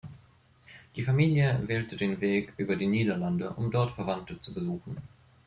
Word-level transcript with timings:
Die 0.95 1.03
Familie 1.03 1.61
wählte 1.67 1.95
den 1.95 2.19
Weg 2.21 2.55
über 2.57 2.75
die 2.75 2.87
Niederlande, 2.87 3.51
um 3.51 3.69
dort 3.69 3.91
Verwandte 3.91 4.39
zu 4.39 4.51
besuchen. 4.51 4.97